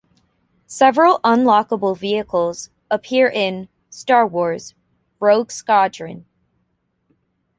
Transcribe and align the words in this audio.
Several 0.65 1.19
unlockable 1.19 1.95
vehicles 1.95 2.71
appear 2.89 3.29
in 3.29 3.69
"Star 3.91 4.25
Wars: 4.25 4.73
Rogue 5.19 5.51
Squadron". 5.51 6.25